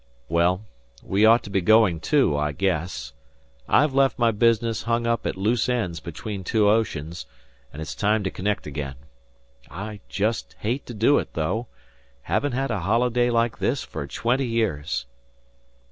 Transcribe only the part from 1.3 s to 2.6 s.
to be going, too, I